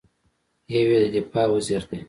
یو 0.73 0.87
یې 0.93 0.99
د 1.03 1.05
دفاع 1.15 1.45
وزیر 1.55 1.81
دی. 1.89 1.97